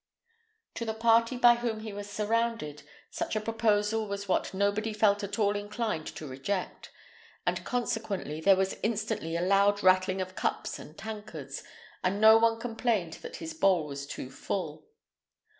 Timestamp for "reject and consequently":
6.27-8.41